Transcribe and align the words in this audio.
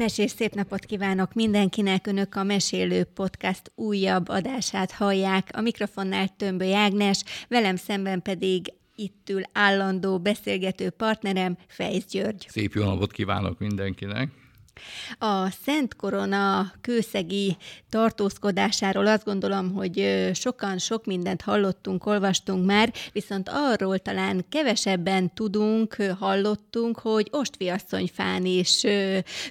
Mesés 0.00 0.30
szép 0.30 0.54
napot 0.54 0.84
kívánok 0.84 1.34
mindenkinek! 1.34 2.06
Önök 2.06 2.34
a 2.34 2.42
Mesélő 2.42 3.04
Podcast 3.04 3.72
újabb 3.74 4.28
adását 4.28 4.90
hallják. 4.90 5.48
A 5.52 5.60
mikrofonnál 5.60 6.28
Tömbö 6.36 6.72
Ágnes, 6.72 7.24
velem 7.48 7.76
szemben 7.76 8.22
pedig 8.22 8.72
itt 8.94 9.28
ül 9.30 9.42
állandó 9.52 10.18
beszélgető 10.18 10.90
partnerem, 10.90 11.56
Fejsz 11.66 12.06
György. 12.10 12.46
Szép 12.48 12.74
jó 12.74 12.84
napot 12.84 13.12
kívánok 13.12 13.58
mindenkinek! 13.58 14.28
A 15.18 15.50
Szent 15.64 15.96
Korona 15.96 16.72
kőszegi 16.80 17.56
tartózkodásáról 17.88 19.06
azt 19.06 19.24
gondolom, 19.24 19.72
hogy 19.72 20.28
sokan 20.34 20.78
sok 20.78 21.04
mindent 21.04 21.42
hallottunk, 21.42 22.06
olvastunk 22.06 22.66
már, 22.66 22.92
viszont 23.12 23.48
arról 23.52 23.98
talán 23.98 24.44
kevesebben 24.48 25.34
tudunk, 25.34 25.96
hallottunk, 26.18 26.98
hogy 26.98 27.28
Ostviasszonyfán 27.30 28.44
is 28.44 28.82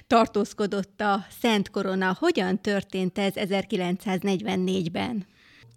tartózkodott 0.06 1.00
a 1.00 1.26
Szent 1.40 1.70
Korona. 1.70 2.16
Hogyan 2.18 2.60
történt 2.60 3.18
ez 3.18 3.32
1944-ben? 3.36 5.26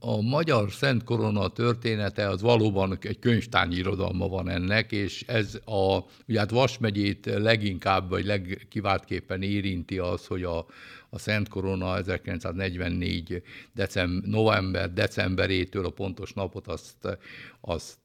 A 0.05 0.21
magyar 0.21 0.71
Szent 0.71 1.03
Korona 1.03 1.47
története 1.47 2.27
az 2.29 2.41
valóban 2.41 2.97
egy 3.01 3.19
könyvtárnyi 3.19 3.75
irodalma 3.75 4.27
van 4.27 4.49
ennek, 4.49 4.91
és 4.91 5.23
ez 5.27 5.59
a, 5.65 5.97
ugye 6.27 6.39
hát 6.39 6.51
Vas 6.51 6.77
megyét 6.77 7.25
leginkább, 7.25 8.09
vagy 8.09 8.25
legkiváltképpen 8.25 9.41
érinti 9.41 9.97
az, 9.97 10.25
hogy 10.25 10.43
a, 10.43 10.65
a 11.13 11.19
Szent 11.19 11.47
Korona 11.47 11.97
1944 11.97 13.41
december, 13.73 14.29
november, 14.29 14.93
decemberétől 14.93 15.85
a 15.85 15.89
pontos 15.89 16.33
napot 16.33 16.67
azt, 16.67 17.17
azt 17.61 17.97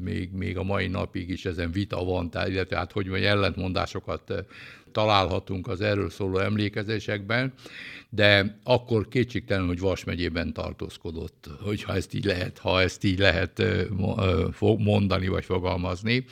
még, 0.00 0.32
még 0.32 0.56
a 0.56 0.62
mai 0.62 0.86
napig 0.86 1.28
is 1.30 1.44
ezen 1.44 1.70
vita 1.70 2.04
van, 2.04 2.30
tehát, 2.30 2.48
illetve 2.48 2.76
hát 2.76 2.92
hogy 2.92 3.06
mondjam, 3.06 3.30
ellentmondásokat 3.30 4.46
találhatunk 4.92 5.68
az 5.68 5.80
erről 5.80 6.10
szóló 6.10 6.38
emlékezésekben, 6.38 7.52
de 8.08 8.58
akkor 8.64 9.08
kétségtelen, 9.08 9.66
hogy 9.66 9.80
Vas 9.80 10.04
megyében 10.04 10.52
tartózkodott, 10.52 11.48
hogyha 11.60 11.94
ezt 11.94 12.14
így 12.14 12.24
lehet, 12.24 12.58
ha 12.58 12.80
ezt 12.80 13.04
így 13.04 13.18
lehet 13.18 13.62
mondani 14.78 15.28
vagy 15.28 15.44
fogalmazni. 15.44 16.24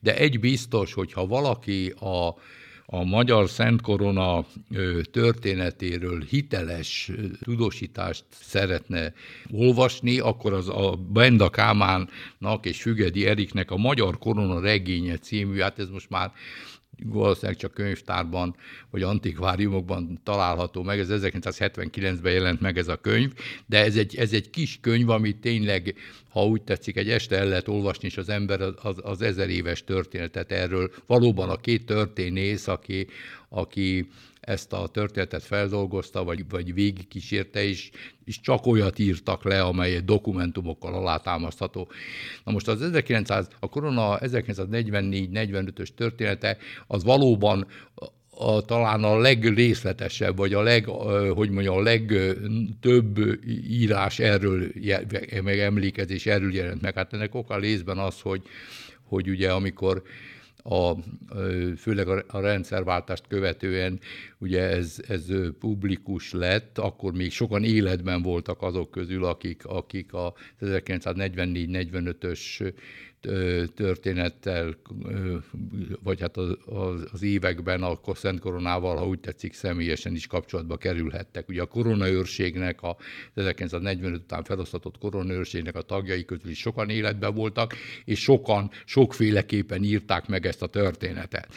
De 0.00 0.16
egy 0.16 0.40
biztos, 0.40 0.92
hogyha 0.92 1.26
valaki 1.26 1.88
a 1.88 2.34
a 2.92 3.04
magyar 3.04 3.48
Szent 3.48 3.80
Korona 3.80 4.44
történetéről 5.10 6.20
hiteles 6.28 7.10
tudósítást 7.42 8.24
szeretne 8.30 9.12
olvasni, 9.50 10.18
akkor 10.18 10.52
az 10.52 10.68
a 10.68 10.98
Benda 11.12 11.50
Kámánnak 11.50 12.66
és 12.66 12.82
Fügedi 12.82 13.26
Eriknek 13.26 13.70
a 13.70 13.76
Magyar 13.76 14.18
Korona 14.18 14.60
regénye 14.60 15.18
című, 15.18 15.58
hát 15.58 15.78
ez 15.78 15.88
most 15.88 16.10
már 16.10 16.32
valószínűleg 17.04 17.56
csak 17.56 17.74
könyvtárban 17.74 18.56
vagy 18.90 19.02
antikváriumokban 19.02 20.20
található 20.24 20.82
meg, 20.82 20.98
ez 20.98 21.08
1979-ben 21.10 22.32
jelent 22.32 22.60
meg 22.60 22.78
ez 22.78 22.88
a 22.88 22.96
könyv, 22.96 23.32
de 23.66 23.84
ez 23.84 23.96
egy, 23.96 24.16
ez 24.16 24.32
egy 24.32 24.50
kis 24.50 24.78
könyv, 24.80 25.08
ami 25.08 25.32
tényleg, 25.32 25.94
ha 26.28 26.44
úgy 26.44 26.62
tetszik, 26.62 26.96
egy 26.96 27.10
este 27.10 27.36
el 27.36 27.46
lehet 27.46 27.68
olvasni, 27.68 28.06
és 28.08 28.16
az 28.16 28.28
ember 28.28 28.60
az, 28.60 28.96
az 29.02 29.22
ezer 29.22 29.48
éves 29.48 29.84
történetet 29.84 30.52
erről. 30.52 30.90
Valóban 31.06 31.48
a 31.48 31.56
két 31.56 31.86
történész, 31.86 32.68
aki, 32.68 33.06
aki 33.48 34.08
ezt 34.40 34.72
a 34.72 34.88
történetet 34.88 35.42
feldolgozta, 35.42 36.24
vagy, 36.24 36.44
vagy 36.48 36.74
végigkísérte, 36.74 37.62
és, 37.64 37.90
és 38.24 38.40
csak 38.40 38.66
olyat 38.66 38.98
írtak 38.98 39.44
le, 39.44 39.62
amely 39.62 40.00
dokumentumokkal 40.00 40.94
alátámasztható. 40.94 41.88
Na 42.44 42.52
most 42.52 42.68
az 42.68 42.82
1900, 42.82 43.48
a 43.60 43.68
korona 43.68 44.18
1944-45-ös 44.18 45.88
története 45.94 46.56
az 46.86 47.04
valóban 47.04 47.66
a, 48.40 48.60
talán 48.64 49.04
a 49.04 49.18
legrészletesebb, 49.18 50.36
vagy 50.36 50.54
a 50.54 50.62
leg, 50.62 50.84
hogy 51.34 51.50
mondjam, 51.50 51.76
a 51.76 51.82
legtöbb 51.82 53.18
írás 53.68 54.18
erről, 54.18 54.66
meg 55.42 55.58
emlékezés 55.58 56.26
erről 56.26 56.54
jelent 56.54 56.80
meg. 56.80 56.94
Hát 56.94 57.12
ennek 57.12 57.34
oka 57.34 57.58
részben 57.58 57.98
az, 57.98 58.20
hogy, 58.20 58.42
hogy 59.02 59.28
ugye 59.28 59.52
amikor 59.52 60.02
a, 60.62 60.92
főleg 61.76 62.08
a, 62.08 62.40
rendszerváltást 62.40 63.24
követően 63.28 64.00
ugye 64.38 64.62
ez, 64.62 64.96
ez 65.08 65.26
publikus 65.58 66.32
lett, 66.32 66.78
akkor 66.78 67.12
még 67.12 67.32
sokan 67.32 67.64
életben 67.64 68.22
voltak 68.22 68.62
azok 68.62 68.90
közül, 68.90 69.24
akik, 69.24 69.66
akik 69.66 70.12
a 70.12 70.34
1944-45-ös 70.60 72.72
történettel, 73.74 74.76
vagy 76.02 76.20
hát 76.20 76.36
az, 76.36 76.56
az 77.12 77.22
években 77.22 77.82
a 77.82 77.98
Szent 78.14 78.40
Koronával, 78.40 78.96
ha 78.96 79.06
úgy 79.06 79.20
tetszik, 79.20 79.54
személyesen 79.54 80.14
is 80.14 80.26
kapcsolatba 80.26 80.76
kerülhettek. 80.76 81.48
Ugye 81.48 81.62
a 81.62 81.66
koronaőrségnek, 81.66 82.82
a 82.82 82.96
1945 83.34 84.20
után 84.20 84.44
felosztatott 84.44 84.98
koronaőrségnek 84.98 85.76
a 85.76 85.82
tagjai 85.82 86.24
közül 86.24 86.50
is 86.50 86.58
sokan 86.58 86.88
életben 86.90 87.34
voltak, 87.34 87.74
és 88.04 88.20
sokan 88.20 88.70
sokféleképpen 88.84 89.82
írták 89.82 90.26
meg 90.26 90.46
ezt 90.46 90.62
a 90.62 90.66
történetet. 90.66 91.48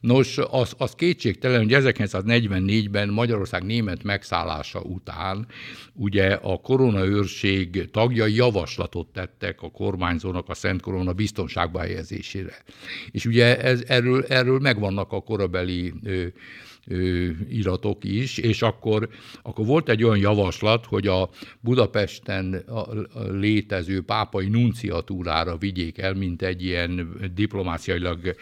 Nos, 0.00 0.38
az, 0.38 0.74
az 0.78 0.92
kétségtelen, 0.92 1.58
hogy 1.58 1.72
1944-ben 1.72 3.08
Magyarország 3.08 3.64
német 3.64 4.02
megszállása 4.02 4.80
után 4.80 5.46
ugye 5.92 6.32
a 6.34 6.56
koronaőrség 6.56 7.90
tagjai 7.90 8.34
javaslatot 8.34 9.06
tettek 9.06 9.62
a 9.62 9.70
kormányzónak 9.70 10.48
a 10.48 10.54
Szent 10.54 10.82
Korona 10.96 11.12
biztonságba 11.12 11.80
helyezésére. 11.80 12.62
És 13.10 13.26
ugye 13.26 13.60
ez, 13.60 13.82
erről, 13.86 14.24
erről 14.24 14.58
megvannak 14.58 15.12
a 15.12 15.20
korabeli 15.20 15.92
ö, 16.04 16.26
iratok 17.48 18.04
is, 18.04 18.38
és 18.38 18.62
akkor, 18.62 19.08
akkor 19.42 19.66
volt 19.66 19.88
egy 19.88 20.02
olyan 20.02 20.18
javaslat, 20.18 20.86
hogy 20.86 21.06
a 21.06 21.30
Budapesten 21.60 22.64
létező 23.30 24.02
pápai 24.02 24.48
nunciatúrára 24.48 25.56
vigyék 25.56 25.98
el, 25.98 26.14
mint 26.14 26.42
egy 26.42 26.64
ilyen 26.64 27.16
diplomáciailag 27.34 28.34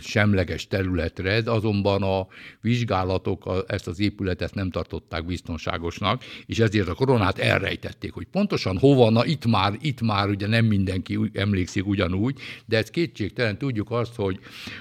semleges 0.00 0.66
területre, 0.66 1.40
de 1.40 1.50
azonban 1.50 2.02
a 2.02 2.26
vizsgálatok 2.60 3.64
ezt 3.66 3.86
az 3.86 4.00
épületet 4.00 4.54
nem 4.54 4.70
tartották 4.70 5.26
biztonságosnak, 5.26 6.22
és 6.46 6.58
ezért 6.58 6.88
a 6.88 6.94
koronát 6.94 7.38
elrejtették, 7.38 8.12
hogy 8.12 8.26
pontosan 8.26 8.78
hova, 8.78 9.10
na 9.10 9.24
itt 9.24 9.46
már, 9.46 9.72
itt 9.80 10.00
már 10.00 10.28
ugye 10.28 10.46
nem 10.46 10.64
mindenki 10.64 11.18
emlékszik 11.32 11.86
ugyanúgy, 11.86 12.38
de 12.66 12.76
ez 12.76 12.90
kétségtelen. 12.90 13.58
Tudjuk 13.58 13.90
azt, 13.90 14.14
hogy, 14.14 14.38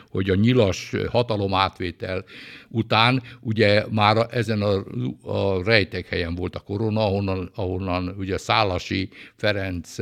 hogy 0.09 0.29
a 0.29 0.35
nyilas 0.35 0.91
hatalomátvétel 1.09 2.25
után 2.69 3.23
ugye 3.39 3.85
már 3.91 4.27
ezen 4.31 4.61
a, 4.61 4.83
a 5.21 5.63
rejtek 5.63 6.07
helyen 6.07 6.35
volt 6.35 6.55
a 6.55 6.59
korona, 6.59 7.05
ahonnan, 7.05 7.51
ahonnan 7.55 8.15
ugye 8.17 8.37
Szálasi 8.37 9.09
Ferenc 9.35 9.95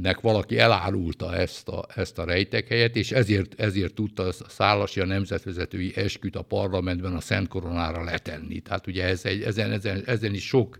nek 0.00 0.20
valaki 0.20 0.58
elárulta 0.58 1.34
ezt 1.34 1.68
a, 1.68 1.86
ezt 1.94 2.18
a 2.18 2.24
rejtekhelyet, 2.24 2.96
és 2.96 3.12
ezért, 3.12 3.60
ezért 3.60 3.94
tudta 3.94 4.22
a 4.22 4.32
Szálasi 4.48 5.00
a 5.00 5.04
nemzetvezetői 5.04 5.92
esküt 5.96 6.36
a 6.36 6.42
parlamentben 6.42 7.14
a 7.14 7.20
Szent 7.20 7.48
Koronára 7.48 8.04
letenni. 8.04 8.60
Tehát 8.60 8.86
ugye 8.86 9.04
ez 9.04 9.24
egy, 9.24 9.42
ezen, 9.42 9.70
ezen, 9.72 10.02
ezen 10.06 10.34
is 10.34 10.46
sok, 10.46 10.78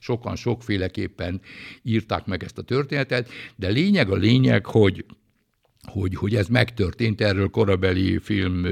sokan 0.00 0.36
sokféleképpen 0.36 1.40
írták 1.82 2.24
meg 2.24 2.42
ezt 2.42 2.58
a 2.58 2.62
történetet, 2.62 3.30
de 3.56 3.68
lényeg 3.68 4.10
a 4.10 4.16
lényeg, 4.16 4.66
hogy 4.66 5.04
hogy, 5.86 6.14
hogy 6.14 6.34
ez 6.34 6.48
megtörtént, 6.48 7.20
erről 7.20 7.48
korabeli 7.48 8.18
film 8.18 8.64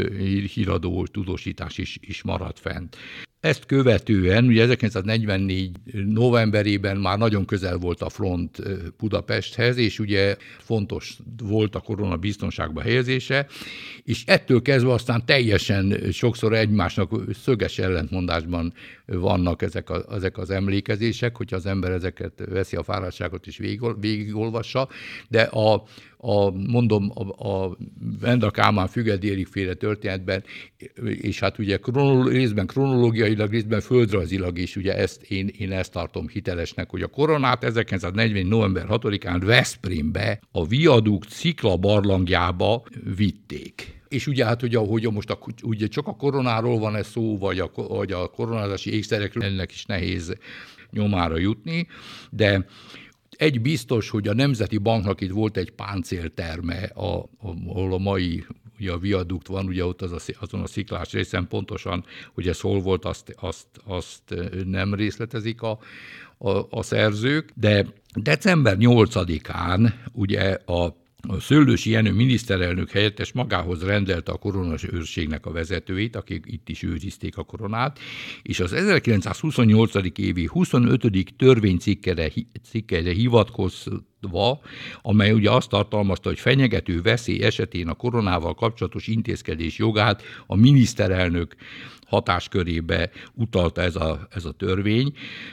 híradó 0.55 1.07
tudósítás 1.07 1.79
is, 1.79 1.99
is 2.01 2.23
maradt 2.23 2.59
fent. 2.59 2.97
Ezt 3.45 3.67
követően, 3.67 4.45
ugye 4.45 4.63
1944 4.63 5.71
novemberében 6.07 6.97
már 6.97 7.19
nagyon 7.19 7.45
közel 7.45 7.77
volt 7.77 8.03
a 8.03 8.09
front 8.09 8.63
Budapesthez, 8.99 9.77
és 9.77 9.99
ugye 9.99 10.37
fontos 10.59 11.17
volt 11.43 11.75
a 11.75 11.81
korona 11.81 12.17
biztonságba 12.17 12.81
helyezése, 12.81 13.47
és 14.05 14.23
ettől 14.27 14.63
kezdve 14.63 14.93
aztán 14.93 15.25
teljesen 15.27 15.99
sokszor 16.13 16.53
egymásnak 16.53 17.13
szöges 17.43 17.79
ellentmondásban 17.79 18.73
vannak 19.07 19.63
ezek, 19.63 19.91
a, 19.91 20.05
ezek 20.15 20.39
az 20.39 20.51
emlékezések, 20.51 21.37
hogyha 21.37 21.57
az 21.57 21.67
ember 21.67 21.91
ezeket 21.91 22.43
veszi 22.51 22.77
a 22.77 22.83
fáradtságot 22.83 23.47
és 23.47 23.57
végigol, 23.57 23.97
végigolvassa, 24.01 24.89
de 25.29 25.43
a, 25.43 25.85
a, 26.17 26.51
mondom, 26.51 27.13
a, 27.15 27.49
a 27.49 27.77
Venda 28.21 28.51
Kálmán 28.51 28.87
Fügedérik 28.87 29.47
féle 29.47 29.75
történetben, 29.75 30.45
és 31.05 31.41
hát 31.41 31.59
ugye 31.59 31.77
kronol, 31.77 32.29
részben 32.29 32.67
kronológiailag, 33.35 33.51
részben 33.51 33.81
földrajzilag 33.81 34.59
is, 34.59 34.77
ugye 34.77 34.97
ezt, 34.97 35.23
én, 35.23 35.51
én 35.59 35.73
ezt 35.73 35.93
tartom 35.93 36.29
hitelesnek, 36.29 36.91
hogy 36.91 37.03
a 37.03 37.07
koronát 37.07 37.65
1940. 37.65 38.47
november 38.47 38.87
6-án 38.89 39.43
Veszprémbe, 39.45 40.41
a 40.53 40.67
viadukt 40.67 41.31
szikla 41.31 41.77
barlangjába 41.77 42.83
vitték 43.17 44.03
és 44.09 44.27
ugye 44.27 44.45
hát 44.45 44.61
hogy 44.61 45.09
most 45.13 45.31
a, 45.31 45.39
ugye 45.63 45.87
csak 45.87 46.07
a 46.07 46.17
koronáról 46.17 46.79
van 46.79 46.97
ez 46.97 47.07
szó, 47.07 47.39
vagy 47.39 47.59
a, 47.59 47.71
vagy 47.75 48.13
a 48.13 48.29
koronázási 48.29 48.95
ékszerekről, 48.95 49.45
ennek 49.45 49.73
is 49.73 49.85
nehéz 49.85 50.37
nyomára 50.91 51.39
jutni, 51.39 51.87
de 52.31 52.67
egy 53.31 53.61
biztos, 53.61 54.11
hogy 54.11 54.29
a 54.29 54.35
Nemzeti 54.35 54.79
Banknak 54.79 55.21
itt 55.21 55.31
volt 55.31 55.57
egy 55.57 55.71
páncélterme, 55.71 56.83
a, 56.83 57.29
ahol 57.67 57.93
a 57.93 57.99
mai 57.99 58.45
mi 58.79 58.87
a 58.87 58.99
viadukt 58.99 59.47
van, 59.47 59.67
ugye 59.67 59.85
ott 59.85 60.03
az 60.03 60.13
a, 60.13 60.33
azon 60.41 60.61
a 60.61 60.67
sziklás 60.67 61.13
részen 61.13 61.49
pontosan, 61.49 62.05
hogy 62.35 62.49
ez 62.49 62.61
hol 62.61 62.81
volt, 62.81 63.05
azt, 63.05 63.35
azt, 63.37 63.67
azt 63.85 64.35
nem 64.65 64.95
részletezik 64.95 65.63
a, 65.63 65.79
a, 66.39 66.51
a 66.71 66.83
szerzők, 66.83 67.51
de 67.55 67.87
december 68.15 68.77
8-án 68.79 69.93
ugye 70.13 70.51
a 70.53 71.03
a 71.27 71.41
Szőlősi 71.41 71.91
Jenő 71.91 72.13
miniszterelnök 72.13 72.91
helyettes 72.91 73.33
magához 73.33 73.83
rendelte 73.83 74.33
a 74.33 74.37
koronas 74.37 74.85
őrségnek 74.93 75.47
a 75.47 75.53
vezetőit, 75.53 76.17
akik 76.17 76.45
itt 76.47 76.69
is 76.69 76.83
őrizték 76.83 77.37
a 77.37 77.43
koronát, 77.43 77.99
és 78.43 78.61
az 78.61 78.73
1928. 78.73 80.19
évi 80.19 80.47
25. 80.47 81.35
törvénycikkere 81.37 82.33
cikkere 82.71 83.13
hivatkozva, 83.13 84.61
amely 85.03 85.33
ugye 85.33 85.51
azt 85.51 85.69
tartalmazta, 85.69 86.29
hogy 86.29 86.39
fenyegető 86.39 87.03
veszély 87.03 87.43
esetén 87.43 87.89
a 87.89 87.95
koronával 87.95 88.55
kapcsolatos 88.55 89.07
intézkedés 89.07 89.79
jogát 89.79 90.23
a 90.47 90.57
miniszterelnök 90.57 91.55
hatáskörébe 92.07 93.11
utalta 93.35 93.83
ez 93.83 93.97
a, 93.97 94.29
ez 94.31 94.45
a 94.45 94.53
törvény, 94.53 95.13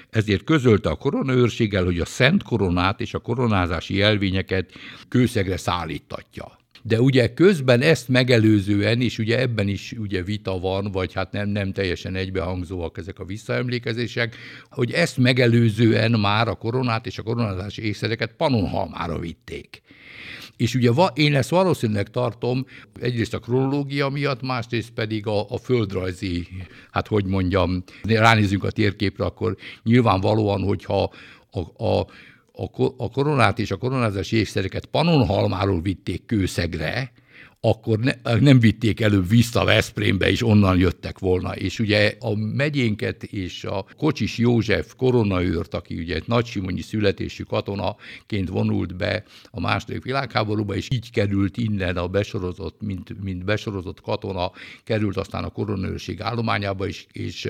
ezért 0.09 0.43
közölte 0.43 0.89
a 0.89 0.95
koronaőrséggel, 0.95 1.83
hogy 1.83 1.99
a 1.99 2.05
szent 2.05 2.43
koronát 2.43 3.01
és 3.01 3.13
a 3.13 3.19
koronázási 3.19 3.95
jelvényeket 3.95 4.71
kőszegre 5.09 5.57
szállítatja. 5.57 6.59
De 6.83 7.01
ugye 7.01 7.33
közben 7.33 7.81
ezt 7.81 8.07
megelőzően, 8.07 9.01
és 9.01 9.17
ugye 9.17 9.39
ebben 9.39 9.67
is 9.67 9.91
ugye 9.97 10.23
vita 10.23 10.59
van, 10.59 10.91
vagy 10.91 11.13
hát 11.13 11.31
nem, 11.31 11.49
nem 11.49 11.71
teljesen 11.71 12.15
egybehangzóak 12.15 12.97
ezek 12.97 13.19
a 13.19 13.25
visszaemlékezések, 13.25 14.35
hogy 14.69 14.91
ezt 14.91 15.17
megelőzően 15.17 16.11
már 16.11 16.47
a 16.47 16.55
koronát 16.55 17.05
és 17.05 17.17
a 17.17 17.23
koronázási 17.23 17.85
észereket 17.85 18.33
Panonhalmára 18.33 19.19
vitték. 19.19 19.81
És 20.61 20.75
ugye 20.75 20.91
én 21.13 21.35
ezt 21.35 21.49
valószínűleg 21.49 22.09
tartom 22.09 22.65
egyrészt 22.99 23.33
a 23.33 23.39
kronológia 23.39 24.09
miatt, 24.09 24.41
másrészt 24.41 24.89
pedig 24.89 25.27
a, 25.27 25.49
a 25.49 25.57
földrajzi, 25.57 26.47
hát 26.91 27.07
hogy 27.07 27.25
mondjam, 27.25 27.83
ránézünk 28.03 28.63
a 28.63 28.71
térképre, 28.71 29.25
akkor 29.25 29.55
nyilvánvalóan, 29.83 30.61
hogyha 30.61 31.11
a, 31.51 31.85
a 31.85 32.07
a, 32.97 33.09
koronát 33.09 33.59
és 33.59 33.71
a 33.71 33.77
koronázási 33.77 34.37
ékszereket 34.37 34.85
Panonhalmáról 34.85 35.81
vitték 35.81 36.25
Kőszegre, 36.25 37.11
akkor 37.63 37.99
ne, 37.99 38.11
nem 38.39 38.59
vitték 38.59 39.01
előbb 39.01 39.29
vissza 39.29 39.65
Veszprémbe, 39.65 40.29
és 40.29 40.43
onnan 40.43 40.77
jöttek 40.77 41.19
volna. 41.19 41.55
És 41.55 41.79
ugye 41.79 42.15
a 42.19 42.35
megyénket 42.35 43.23
és 43.23 43.63
a 43.63 43.85
Kocsis 43.97 44.37
József 44.37 44.93
koronaőrt, 44.95 45.73
aki 45.73 45.95
ugye 45.95 46.15
egy 46.15 46.23
nagysimonyi 46.27 46.81
születésű 46.81 47.43
katonaként 47.43 48.49
vonult 48.49 48.95
be 48.95 49.23
a 49.51 49.59
második 49.59 50.03
világháborúba, 50.03 50.75
és 50.75 50.87
így 50.91 51.11
került 51.11 51.57
innen 51.57 51.97
a 51.97 52.07
besorozott, 52.07 52.81
mint, 52.81 53.23
mint 53.23 53.45
besorozott 53.45 54.01
katona, 54.01 54.51
került 54.83 55.17
aztán 55.17 55.43
a 55.43 55.49
koronaőrség 55.49 56.21
állományába, 56.21 56.87
és, 56.87 57.05
és 57.11 57.49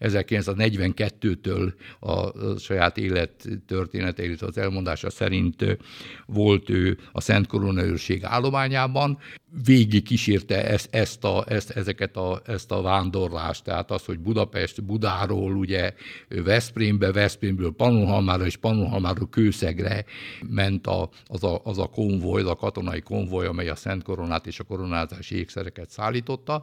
1942-től 0.00 1.72
a 2.00 2.30
saját 2.58 2.98
élet 2.98 3.48
története, 3.66 4.24
illetve 4.24 4.46
az 4.46 4.58
elmondása 4.58 5.10
szerint 5.10 5.78
volt 6.26 6.68
ő 6.70 6.98
a 7.12 7.20
Szent 7.20 7.46
Koronaőrség 7.46 8.24
állományában 8.24 9.18
végig 9.64 10.02
kísérte 10.02 10.64
ezt, 10.64 10.94
ezt 10.94 11.24
a, 11.24 11.44
ezt, 11.48 11.70
ezeket 11.70 12.16
a, 12.16 12.42
ezt 12.46 12.70
a 12.70 12.82
vándorlást, 12.82 13.64
tehát 13.64 13.90
az, 13.90 14.04
hogy 14.04 14.18
Budapest, 14.18 14.84
Budáról 14.84 15.56
ugye 15.56 15.94
Veszprémbe, 16.28 17.12
Veszprémből 17.12 17.72
Pannonhalmára 17.72 18.46
és 18.46 18.56
Pannonhalmáról 18.56 19.28
Kőszegre 19.28 20.04
ment 20.48 20.86
a, 20.86 21.08
az, 21.26 21.44
a, 21.44 21.60
az 21.64 21.78
a 21.78 21.86
konvoj, 21.86 22.42
a 22.42 22.56
katonai 22.56 23.00
konvoj, 23.00 23.46
amely 23.46 23.68
a 23.68 23.74
Szent 23.74 24.02
Koronát 24.02 24.46
és 24.46 24.60
a 24.60 24.64
koronázási 24.64 25.36
ékszereket 25.36 25.90
szállította, 25.90 26.62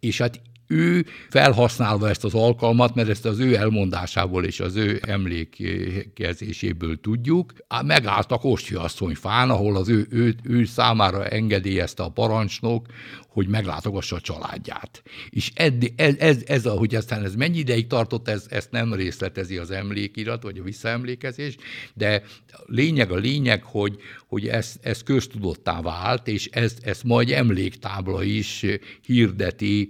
és 0.00 0.18
hát 0.18 0.40
ő 0.70 1.06
felhasználva 1.28 2.08
ezt 2.08 2.24
az 2.24 2.34
alkalmat, 2.34 2.94
mert 2.94 3.08
ezt 3.08 3.26
az 3.26 3.38
ő 3.38 3.54
elmondásából 3.54 4.44
és 4.44 4.60
az 4.60 4.76
ő 4.76 5.00
emlékezéséből 5.06 7.00
tudjuk, 7.00 7.52
megállt 7.84 8.32
a 8.32 8.38
Kosti 8.38 8.74
asszony 8.74 9.14
fán, 9.14 9.50
ahol 9.50 9.76
az 9.76 9.88
ő, 9.88 10.06
ő, 10.10 10.34
ő 10.42 10.64
számára 10.64 11.26
engedélyezte 11.26 12.02
a 12.02 12.08
parancsnok, 12.08 12.86
hogy 13.28 13.48
meglátogassa 13.48 14.16
a 14.16 14.20
családját. 14.20 15.02
És 15.30 15.50
ez, 15.54 15.72
ez, 15.96 16.14
ez, 16.18 16.42
ez 16.46 16.64
hogy 16.64 16.94
aztán 16.94 17.24
ez 17.24 17.34
mennyi 17.34 17.58
ideig 17.58 17.86
tartott, 17.86 18.28
ez, 18.28 18.46
ezt 18.48 18.70
nem 18.70 18.94
részletezi 18.94 19.56
az 19.56 19.70
emlékirat, 19.70 20.42
vagy 20.42 20.58
a 20.58 20.62
visszaemlékezés, 20.62 21.56
de 21.94 22.22
lényeg 22.66 23.10
a 23.10 23.16
lényeg, 23.16 23.62
hogy, 23.62 23.96
hogy 24.28 24.48
ez, 24.48 24.74
ez 24.80 25.02
köztudottá 25.02 25.80
vált, 25.80 26.28
és 26.28 26.46
ez, 26.46 26.76
ez 26.82 27.00
majd 27.02 27.30
emléktábla 27.30 28.22
is 28.22 28.64
hirdeti 29.06 29.88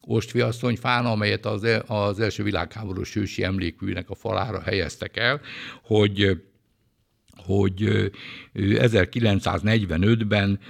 Ostfiasszonyfán, 0.00 1.06
amelyet 1.06 1.46
az, 1.46 1.64
e, 1.64 1.82
az 1.86 2.20
első 2.20 2.42
világháborús 2.42 3.16
ősi 3.16 3.42
emlékműnek 3.42 4.10
a 4.10 4.14
falára 4.14 4.60
helyeztek 4.60 5.16
el, 5.16 5.40
hogy 5.82 6.42
hogy 7.46 8.10
1945-ben 8.54 10.60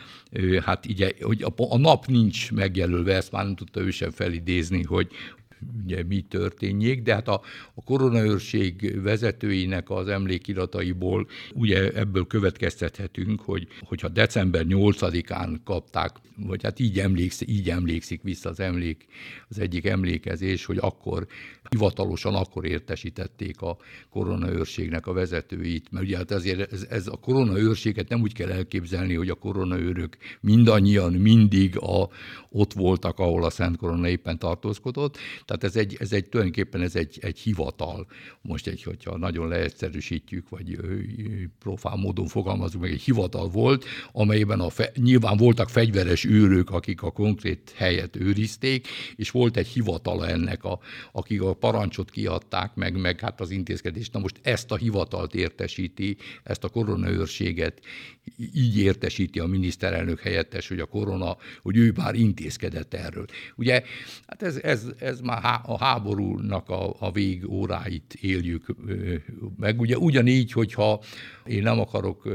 hát 0.65 0.87
ugye, 0.87 1.13
hogy 1.21 1.43
a, 1.43 1.53
a 1.57 1.79
nap 1.79 2.07
nincs 2.07 2.53
megjelölve, 2.53 3.15
ezt 3.15 3.33
már 3.33 3.45
nem 3.45 3.55
tudta 3.55 3.81
ő 3.81 3.91
sem 3.91 4.11
felidézni, 4.11 4.83
hogy, 4.83 5.11
ugye 5.85 6.03
mi 6.03 6.21
történjék, 6.21 7.03
de 7.03 7.15
hát 7.15 7.29
a, 7.29 7.41
a 7.75 7.83
koronaőrség 7.83 9.03
vezetőinek 9.03 9.91
az 9.91 10.09
emlékirataiból 10.09 11.29
ugye 11.55 11.93
ebből 11.93 12.27
következtethetünk, 12.27 13.41
hogy 13.41 13.67
hogyha 13.81 14.09
december 14.09 14.65
8-án 14.69 15.57
kapták, 15.65 16.17
vagy 16.37 16.63
hát 16.63 16.79
így, 16.79 16.99
emlékszik, 16.99 17.49
így 17.49 17.71
emlékszik 17.71 18.23
vissza 18.23 18.49
az 18.49 18.61
emlék, 18.61 19.07
az 19.49 19.59
egyik 19.59 19.87
emlékezés, 19.87 20.65
hogy 20.65 20.79
akkor 20.81 21.27
hivatalosan 21.71 22.35
akkor 22.35 22.67
értesítették 22.67 23.61
a 23.61 23.77
koronaőrségnek 24.11 25.07
a 25.07 25.13
vezetőit, 25.13 25.91
mert 25.91 26.05
ugye 26.05 26.17
hát 26.17 26.31
ezért 26.31 26.73
ez, 26.73 26.87
ez 26.91 27.07
a 27.07 27.17
koronaőrséget 27.17 28.09
nem 28.09 28.21
úgy 28.21 28.33
kell 28.33 28.51
elképzelni, 28.51 29.15
hogy 29.15 29.29
a 29.29 29.35
koronaőrök 29.35 30.17
mindannyian 30.41 31.13
mindig 31.13 31.79
a, 31.79 32.09
ott 32.51 32.73
voltak, 32.73 33.19
ahol 33.19 33.45
a 33.45 33.51
Szent 33.51 33.77
Korona 33.77 34.09
éppen 34.09 34.39
tartózkodott, 34.39 35.17
tehát 35.45 35.65
ez 35.65 35.77
egy, 35.77 35.97
ez 36.01 36.13
egy 36.13 36.29
tulajdonképpen 36.29 36.81
ez 36.81 36.97
egy, 36.97 37.19
egy 37.21 37.39
hivatal, 37.39 38.07
most 38.43 38.67
egy, 38.67 38.83
hogyha 38.83 39.17
nagyon 39.17 39.49
leegyszerűsítjük, 39.49 40.49
vagy 40.49 40.79
profán 41.59 41.99
módon 41.99 42.27
fogalmazunk 42.27 42.85
meg, 42.85 42.93
egy 42.93 43.03
hivatal 43.03 43.49
volt, 43.49 43.85
amelyben 44.13 44.61
a 44.61 44.71
fe, 44.71 44.93
nyilván 44.95 45.37
voltak 45.37 45.69
fegyveres 45.69 46.25
őrök, 46.25 46.71
akik 46.71 47.03
a 47.03 47.11
konkrét 47.11 47.73
helyet 47.77 48.17
őrizték, 48.17 48.89
és 49.17 49.31
volt 49.31 49.57
egy 49.57 49.67
hivatala 49.67 50.29
ennek, 50.29 50.65
a, 50.65 50.79
akik 51.13 51.43
a 51.43 51.55
parancsot 51.59 52.11
kiadták, 52.11 52.75
meg, 52.75 53.01
meg 53.01 53.21
hát 53.21 53.41
az 53.41 53.51
intézkedést. 53.51 54.13
Na 54.13 54.19
most 54.21 54.41
ezt 54.43 54.71
a 54.71 54.77
hivatalt 54.77 55.35
értesíti, 55.35 56.17
ezt 56.43 56.65
a 56.65 56.69
koronaőrséget 56.69 57.81
így 58.37 58.79
értesíti 58.79 59.39
a 59.39 59.47
miniszterelnök 59.47 60.21
helyettes, 60.21 60.69
hogy 60.69 60.81
a 60.81 60.87
korona, 60.87 61.37
hogy 61.63 61.77
ő 61.77 61.93
már 61.97 62.15
intézkedett 62.15 62.95
erről. 62.95 63.27
Ugye, 63.57 63.83
hát 64.27 64.43
ez, 64.43 64.57
ez, 64.57 64.87
ez 64.99 65.21
már 65.21 65.61
a 65.65 65.79
háborúnak 65.79 66.69
a, 66.69 66.97
a 66.99 67.13
végóráit 67.13 68.15
éljük 68.21 68.67
meg. 69.57 69.81
Ugye 69.81 69.99
ugyanígy, 69.99 70.53
hogyha 70.53 71.01
én 71.47 71.63
nem 71.63 71.81
akarok 71.81 72.29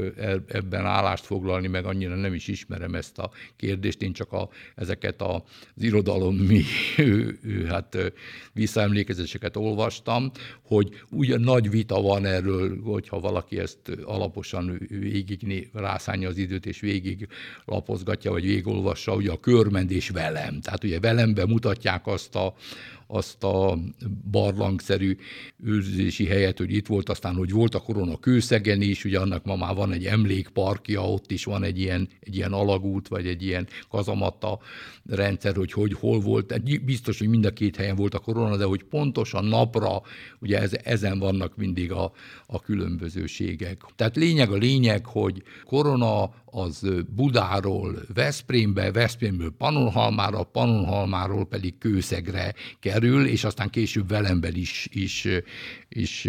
ebben 0.48 0.86
állást 0.86 1.24
foglalni, 1.24 1.68
meg 1.68 1.84
annyira 1.84 2.14
nem 2.14 2.34
is 2.34 2.48
ismerem 2.48 2.94
ezt 2.94 3.18
a 3.18 3.30
kérdést, 3.56 4.02
én 4.02 4.12
csak 4.12 4.32
a, 4.32 4.48
ezeket 4.74 5.22
az 5.22 5.42
irodalomi 5.78 6.62
hát, 7.68 8.12
visszaemlékezéseket 9.14 9.56
olvastam, 9.56 10.30
hogy 10.62 10.88
ugyan 11.10 11.40
nagy 11.40 11.70
vita 11.70 12.00
van 12.00 12.24
erről, 12.24 12.80
hogyha 12.82 13.20
valaki 13.20 13.58
ezt 13.58 13.78
alaposan 14.04 14.80
végig 14.88 15.68
rászánja 15.72 16.28
az 16.28 16.36
időt, 16.36 16.66
és 16.66 16.80
végig 16.80 17.28
lapozgatja, 17.64 18.30
vagy 18.30 18.42
végigolvassa, 18.42 19.14
ugye 19.14 19.30
a 19.30 19.40
körmendés 19.40 20.08
velem. 20.08 20.60
Tehát 20.60 20.84
ugye 20.84 21.00
velembe 21.00 21.46
mutatják 21.46 22.06
azt 22.06 22.34
a, 22.34 22.54
azt 23.06 23.44
a 23.44 23.78
barlangszerű 24.30 25.16
őrzési 25.64 26.26
helyet, 26.26 26.58
hogy 26.58 26.72
itt 26.72 26.86
volt, 26.86 27.08
aztán, 27.08 27.34
hogy 27.34 27.50
volt 27.50 27.74
a 27.74 27.80
korona 27.80 28.16
kőszegen 28.16 28.80
is, 28.80 29.04
ugye 29.04 29.20
annak 29.20 29.44
ma 29.44 29.56
már 29.56 29.74
van 29.74 29.92
egy 29.92 30.04
emlékparkja, 30.04 31.10
ott 31.10 31.30
is 31.30 31.44
van 31.44 31.62
egy 31.62 31.78
ilyen, 31.78 32.08
egy 32.20 32.36
ilyen 32.36 32.52
alagút, 32.52 33.08
vagy 33.08 33.26
egy 33.26 33.42
ilyen 33.42 33.66
kazamatta 33.88 34.58
rendszer, 35.06 35.56
hogy, 35.56 35.72
hogy 35.72 35.92
hol 35.92 36.20
volt. 36.20 36.62
Biztos, 36.84 37.18
hogy 37.18 37.28
mind 37.28 37.44
a 37.44 37.52
két 37.52 37.76
helyen 37.76 37.96
volt 37.96 38.14
a 38.14 38.18
korona, 38.18 38.56
de 38.56 38.64
hogy 38.64 38.82
pontosan 38.82 39.44
napra, 39.44 40.02
ugye 40.40 40.60
ez, 40.60 40.72
ezen 40.82 41.18
vannak 41.18 41.56
mindig 41.56 41.92
a, 41.92 42.12
a 42.46 42.60
különbözőségek. 42.60 43.82
Tehát 43.96 44.16
lényeg 44.16 44.52
a 44.52 44.56
lényeg, 44.56 45.06
hogy 45.06 45.42
korona 45.64 46.30
az 46.54 46.86
Budáról 47.14 48.02
Veszprémbe, 48.14 48.92
Veszprémből 48.92 49.50
Panonhalmára, 49.58 50.42
Panonhalmáról 50.42 51.46
pedig 51.46 51.78
Kőszegre 51.78 52.54
kerül, 52.80 53.26
és 53.26 53.44
aztán 53.44 53.70
később 53.70 54.08
Velemben 54.08 54.54
is, 54.54 54.88
is, 54.92 55.28
is 55.88 56.28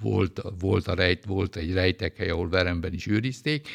volt, 0.00 0.42
volt, 0.58 0.86
a 0.86 0.94
rejt, 0.94 1.24
volt 1.24 1.56
egy 1.56 1.72
rejtekhely, 1.72 2.28
ahol 2.28 2.48
Veremben 2.48 2.92
is 2.92 3.06
őrizték. 3.06 3.68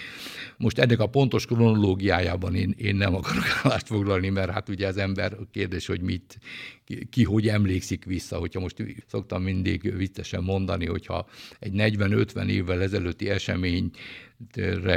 Most 0.58 0.80
ennek 0.80 1.00
a 1.00 1.08
pontos 1.08 1.46
kronológiájában 1.46 2.56
én, 2.56 2.76
én 2.78 2.96
nem 2.96 3.16
akarok 3.16 3.44
állást 3.64 3.88
foglalni, 3.88 4.30
mert 4.30 4.52
hát 4.52 4.70
ugye 4.70 4.88
az 4.88 4.98
ember 4.98 5.38
kérdés, 5.52 5.86
hogy 5.86 6.02
mit, 6.02 6.40
ki, 7.10 7.24
hogy 7.24 7.48
emlékszik 7.48 8.06
vissza, 8.06 8.38
hogyha 8.38 8.60
most 8.60 8.84
szoktam 9.08 9.44
mindig 9.44 9.96
viccesen 9.96 10.44
mondani, 10.44 10.86
hogyha 10.86 11.28
egy 11.60 11.72
40-50 11.76 12.48
évvel 12.48 12.82
ezelőtti 12.82 13.30
esemény 13.30 13.92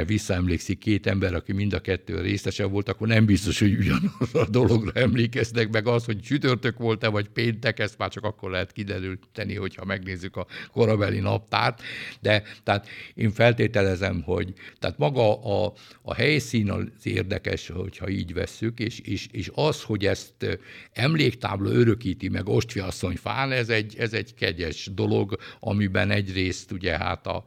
visszaemlékszik 0.05 0.77
két 0.77 1.07
ember, 1.07 1.33
aki 1.33 1.53
mind 1.53 1.73
a 1.73 1.79
kettő 1.79 2.21
részese 2.21 2.65
volt, 2.65 2.89
akkor 2.89 3.07
nem 3.07 3.25
biztos, 3.25 3.59
hogy 3.59 3.77
ugyanaz 3.77 4.35
a 4.35 4.49
dologra 4.49 4.91
emlékeznek 4.93 5.69
meg 5.69 5.87
az, 5.87 6.05
hogy 6.05 6.19
csütörtök 6.19 6.77
volt-e, 6.77 7.07
vagy 7.07 7.27
péntek, 7.27 7.79
ezt 7.79 7.97
már 7.97 8.09
csak 8.09 8.23
akkor 8.23 8.51
lehet 8.51 8.71
kiderülteni, 8.71 9.55
hogyha 9.55 9.85
megnézzük 9.85 10.35
a 10.35 10.47
korabeli 10.71 11.19
naptárt. 11.19 11.81
De 12.19 12.43
tehát 12.63 12.87
én 13.13 13.31
feltételezem, 13.31 14.21
hogy 14.21 14.53
tehát 14.79 14.97
maga 14.97 15.41
a, 15.65 15.73
a 16.01 16.13
helyszín 16.13 16.71
az 16.71 16.87
érdekes, 17.03 17.67
hogyha 17.67 18.09
így 18.09 18.33
vesszük, 18.33 18.79
és, 18.79 18.99
és, 18.99 19.27
és 19.31 19.51
az, 19.53 19.81
hogy 19.81 20.05
ezt 20.05 20.59
emléktábla 20.93 21.69
örökíti 21.69 22.29
meg 22.29 22.49
Ostfiasszony 22.49 23.15
fán, 23.15 23.51
ez 23.51 23.69
egy, 23.69 23.95
ez 23.97 24.13
egy 24.13 24.33
kegyes 24.33 24.89
dolog, 24.93 25.37
amiben 25.59 26.09
egyrészt 26.11 26.71
ugye 26.71 26.97
hát 26.97 27.27
a, 27.27 27.45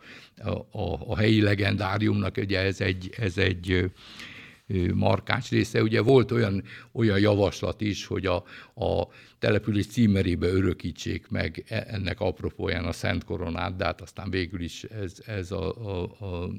a, 0.71 1.11
a 1.11 1.17
helyi 1.17 1.41
legendáriumnak 1.85 2.37
ugye 2.37 2.61
ez 2.61 2.81
egy, 2.81 3.11
ez 3.19 3.39
egy 3.39 3.91
markáns 4.95 5.51
része. 5.51 5.83
Ugye 5.83 6.01
volt 6.01 6.31
olyan, 6.31 6.63
olyan 6.93 7.19
javaslat 7.19 7.81
is, 7.81 8.07
hogy 8.07 8.27
a, 8.27 8.37
a 8.75 9.09
település 9.39 9.87
címerébe 9.87 10.47
örökítsék 10.47 11.29
meg 11.29 11.65
e, 11.69 11.87
ennek 11.89 12.21
apropóján 12.21 12.85
a 12.85 12.93
Szent 12.93 13.25
Koronát, 13.25 13.77
de 13.77 13.85
hát 13.85 14.01
aztán 14.01 14.31
végül 14.31 14.61
is 14.61 14.85
ez, 14.85 15.13
ez, 15.27 15.51
a, 15.51 15.75
a, 15.75 16.03
a, 16.03 16.51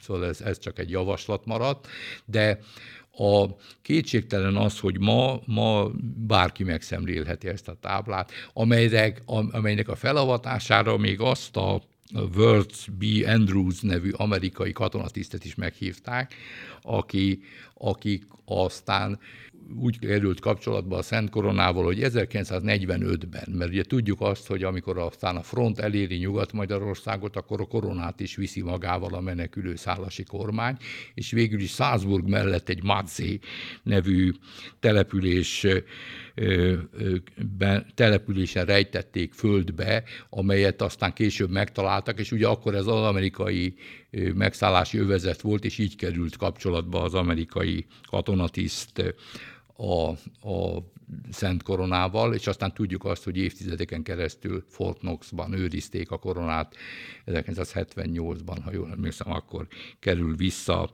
szóval 0.00 0.26
ez, 0.26 0.40
ez 0.40 0.58
csak 0.58 0.78
egy 0.78 0.90
javaslat 0.90 1.44
maradt, 1.44 1.86
de 2.24 2.58
a 3.16 3.46
kétségtelen 3.82 4.56
az, 4.56 4.78
hogy 4.78 4.98
ma, 4.98 5.40
ma 5.44 5.90
bárki 6.26 6.64
megszemlélheti 6.64 7.48
ezt 7.48 7.68
a 7.68 7.76
táblát, 7.80 8.32
amelynek, 8.52 9.22
amelynek 9.26 9.88
a 9.88 9.94
felavatására 9.94 10.96
még 10.96 11.20
azt 11.20 11.56
a 11.56 11.82
Words 12.36 12.88
B. 12.98 13.04
Andrews 13.26 13.80
nevű 13.80 14.10
amerikai 14.10 14.72
katonatisztet 14.72 15.44
is 15.44 15.54
meghívták, 15.54 16.34
aki, 16.82 17.42
aki 17.74 18.22
aztán 18.44 19.18
úgy 19.76 19.98
került 19.98 20.40
kapcsolatba 20.40 20.96
a 20.96 21.02
Szent 21.02 21.30
Koronával, 21.30 21.84
hogy 21.84 21.98
1945-ben, 22.02 23.48
mert 23.48 23.70
ugye 23.70 23.82
tudjuk 23.82 24.20
azt, 24.20 24.46
hogy 24.46 24.62
amikor 24.62 24.98
aztán 24.98 25.36
a 25.36 25.42
front 25.42 25.78
eléri 25.78 26.16
Nyugat-Magyarországot, 26.16 27.36
akkor 27.36 27.60
a 27.60 27.64
koronát 27.64 28.20
is 28.20 28.36
viszi 28.36 28.62
magával 28.62 29.14
a 29.14 29.20
menekülő 29.20 29.76
szállasi 29.76 30.22
kormány, 30.22 30.76
és 31.14 31.30
végül 31.30 31.60
is 31.60 31.70
Salzburg 31.70 32.28
mellett 32.28 32.68
egy 32.68 32.82
Madzé 32.82 33.38
nevű 33.82 34.32
település 34.80 35.66
településen 37.94 38.64
rejtették 38.64 39.32
földbe, 39.32 40.02
amelyet 40.30 40.82
aztán 40.82 41.12
később 41.12 41.50
megtaláltak, 41.50 42.18
és 42.18 42.32
ugye 42.32 42.46
akkor 42.46 42.74
ez 42.74 42.86
az 42.86 43.02
amerikai 43.02 43.74
megszállási 44.34 44.98
övezet 44.98 45.40
volt, 45.40 45.64
és 45.64 45.78
így 45.78 45.96
került 45.96 46.36
kapcsolatba 46.36 47.02
az 47.02 47.14
amerikai 47.14 47.86
katonatiszt 48.08 49.14
a, 49.76 50.08
a 50.48 50.90
Szent 51.30 51.62
Koronával, 51.62 52.34
és 52.34 52.46
aztán 52.46 52.74
tudjuk 52.74 53.04
azt, 53.04 53.24
hogy 53.24 53.36
évtizedeken 53.36 54.02
keresztül 54.02 54.64
Fort 54.68 54.98
Knoxban 54.98 55.52
őrizték 55.52 56.10
a 56.10 56.18
koronát, 56.18 56.76
1978-ban, 57.26 58.58
ha 58.64 58.72
jól 58.72 58.90
emlékszem, 58.90 59.32
akkor 59.32 59.66
kerül 60.00 60.36
vissza 60.36 60.90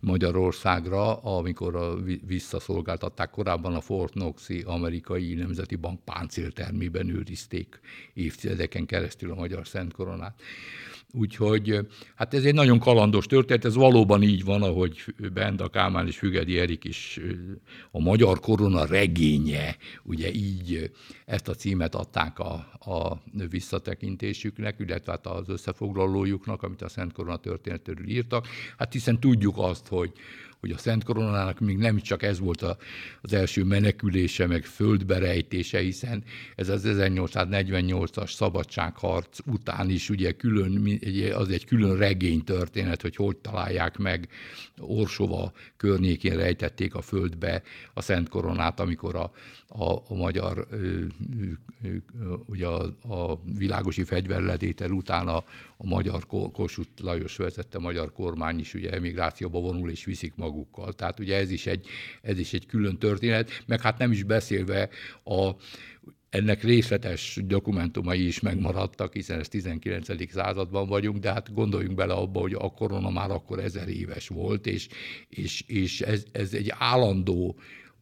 Magyarországra, 0.00 1.16
amikor 1.16 1.76
a, 1.76 1.96
visszaszolgáltatták 2.26 3.30
korábban 3.30 3.74
a 3.74 3.80
Fort 3.80 4.12
Knoxi 4.12 4.62
amerikai 4.66 5.34
nemzeti 5.34 5.76
bank 5.76 6.04
páncéltermében 6.04 7.08
őrizték 7.08 7.80
évtizedeken 8.14 8.86
keresztül 8.86 9.30
a 9.30 9.34
magyar 9.34 9.66
Szent 9.66 9.92
Koronát. 9.92 10.40
Úgyhogy 11.12 11.78
hát 12.14 12.34
ez 12.34 12.44
egy 12.44 12.54
nagyon 12.54 12.78
kalandos 12.78 13.26
történet, 13.26 13.64
ez 13.64 13.74
valóban 13.74 14.22
így 14.22 14.44
van, 14.44 14.62
ahogy 14.62 15.04
Benda 15.32 15.68
Kálmán 15.68 16.06
és 16.06 16.18
Fügedi 16.18 16.58
Erik 16.58 16.84
is 16.84 17.20
a 17.90 18.00
Magyar 18.00 18.40
Korona 18.40 18.86
regénye, 18.86 19.76
ugye 20.02 20.32
így 20.32 20.90
ezt 21.24 21.48
a 21.48 21.54
címet 21.54 21.94
adták 21.94 22.38
a, 22.38 22.52
a 22.78 23.22
visszatekintésüknek, 23.50 24.76
illetve 24.78 25.12
hát 25.12 25.26
az 25.26 25.48
összefoglalójuknak, 25.48 26.62
amit 26.62 26.82
a 26.82 26.88
Szent 26.88 27.12
Korona 27.12 27.36
történetéről 27.36 28.08
írtak. 28.08 28.46
Hát 28.76 28.92
hiszen 28.92 29.20
tudjuk 29.20 29.58
azt, 29.58 29.86
hogy 29.86 30.12
hogy 30.60 30.70
a 30.70 30.78
Szent 30.78 31.04
Koronának 31.04 31.60
még 31.60 31.76
nem 31.76 31.98
csak 31.98 32.22
ez 32.22 32.38
volt 32.38 32.62
a, 32.62 32.76
az 33.20 33.32
első 33.32 33.64
menekülése, 33.64 34.46
meg 34.46 34.64
földberejtése, 34.64 35.78
hiszen 35.78 36.24
ez 36.56 36.68
az 36.68 36.82
1848-as 36.86 38.34
szabadságharc 38.34 39.38
után 39.46 39.90
is 39.90 40.10
ugye 40.10 40.32
külön, 40.32 40.98
az 41.34 41.50
egy 41.50 41.64
külön 41.64 41.96
regény 41.96 42.44
történet, 42.44 43.02
hogy 43.02 43.16
hogy 43.16 43.36
találják 43.36 43.96
meg. 43.96 44.28
Orsova 44.78 45.52
környékén 45.76 46.36
rejtették 46.36 46.94
a 46.94 47.02
földbe 47.02 47.62
a 47.94 48.00
Szent 48.00 48.28
Koronát, 48.28 48.80
amikor 48.80 49.16
a, 49.16 49.32
a, 49.68 49.92
a 49.92 50.14
magyar, 50.14 50.66
ugye 52.46 52.66
a, 52.66 52.82
a 53.08 53.40
világosi 53.58 54.02
fegyverledétel 54.02 54.90
után 54.90 55.28
a, 55.28 55.44
a 55.80 55.86
magyar 55.86 56.26
Kossuth 56.52 57.02
Lajos 57.02 57.36
vezette 57.36 57.78
magyar 57.78 58.12
kormány 58.12 58.58
is 58.58 58.74
ugye 58.74 58.90
emigrációba 58.90 59.60
vonul 59.60 59.90
és 59.90 60.04
viszik 60.04 60.34
magukkal. 60.34 60.92
Tehát 60.92 61.20
ugye 61.20 61.36
ez 61.36 61.50
is 61.50 61.66
egy, 61.66 61.86
ez 62.22 62.38
is 62.38 62.52
egy 62.52 62.66
külön 62.66 62.98
történet, 62.98 63.62
meg 63.66 63.80
hát 63.80 63.98
nem 63.98 64.12
is 64.12 64.22
beszélve 64.22 64.88
a 65.24 65.50
ennek 66.30 66.62
részletes 66.62 67.38
dokumentumai 67.44 68.26
is 68.26 68.40
megmaradtak, 68.40 69.12
hiszen 69.12 69.38
ez 69.38 69.48
19. 69.48 70.32
században 70.32 70.88
vagyunk, 70.88 71.18
de 71.18 71.32
hát 71.32 71.54
gondoljunk 71.54 71.96
bele 71.96 72.12
abba, 72.12 72.40
hogy 72.40 72.54
a 72.58 72.70
korona 72.70 73.10
már 73.10 73.30
akkor 73.30 73.58
ezer 73.58 73.88
éves 73.88 74.28
volt, 74.28 74.66
és, 74.66 74.88
és, 75.28 75.64
és 75.66 76.00
ez, 76.00 76.24
ez 76.32 76.54
egy 76.54 76.72
állandó 76.78 77.58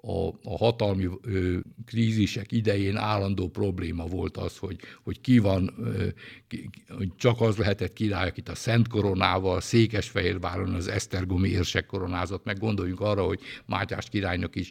a, 0.07 0.29
a 0.43 0.57
hatalmi 0.57 1.09
ö, 1.23 1.59
krízisek 1.87 2.53
idején 2.53 2.97
állandó 2.97 3.49
probléma 3.49 4.07
volt 4.07 4.37
az, 4.37 4.57
hogy, 4.57 4.79
hogy 5.03 5.21
ki 5.21 5.39
van, 5.39 5.75
ö, 5.79 6.07
ki, 6.49 6.71
hogy 6.89 7.09
csak 7.17 7.41
az 7.41 7.57
lehetett 7.57 7.93
király, 7.93 8.29
akit 8.29 8.49
a 8.49 8.55
Szent 8.55 8.89
Koronával, 8.89 9.61
Székesfehérváron 9.61 10.75
az 10.75 10.89
Esztergomi 10.89 11.49
érsek 11.49 11.87
koronázott, 11.87 12.45
meg 12.45 12.59
gondoljunk 12.59 13.01
arra, 13.01 13.23
hogy 13.23 13.41
Mátyás 13.67 14.09
királynak 14.09 14.57
is 14.57 14.71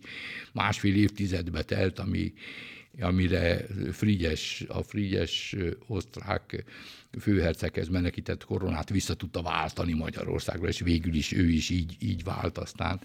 másfél 0.54 0.96
évtizedbe 0.96 1.63
telt, 1.63 2.00
ami, 2.00 2.34
amire 3.00 3.66
Frigyes, 3.92 4.64
a 4.68 4.84
Frigyes 4.84 5.56
osztrák 5.88 6.64
főherceghez 7.20 7.88
menekített 7.88 8.44
koronát 8.44 8.90
vissza 8.90 9.14
tudta 9.14 9.42
váltani 9.42 9.94
Magyarországra, 9.94 10.68
és 10.68 10.80
végül 10.80 11.14
is 11.14 11.32
ő 11.32 11.50
is 11.50 11.70
így, 11.70 11.96
így 12.00 12.24
vált 12.24 12.58
aztán 12.58 13.02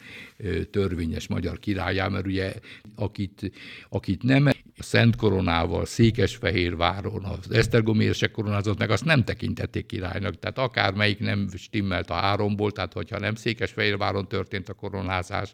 törvényes 0.70 1.28
magyar 1.28 1.58
királyá, 1.58 2.08
mert 2.08 2.26
ugye 2.26 2.54
akit, 2.94 3.52
akit 3.88 4.22
nem 4.22 4.48
Szent 4.82 5.16
Koronával, 5.16 5.84
Székesfehérváron, 5.84 7.24
az 7.24 7.52
Esztergomi 7.52 8.04
érsek 8.04 8.30
koronázott 8.30 8.78
meg, 8.78 8.90
azt 8.90 9.04
nem 9.04 9.24
tekintették 9.24 9.86
királynak. 9.86 10.38
Tehát 10.38 10.58
akármelyik 10.58 11.18
nem 11.18 11.48
stimmelt 11.56 12.10
a 12.10 12.14
háromból, 12.14 12.72
tehát 12.72 12.92
hogyha 12.92 13.18
nem 13.18 13.34
Székesfehérváron 13.34 14.28
történt 14.28 14.68
a 14.68 14.74
koronázás, 14.74 15.52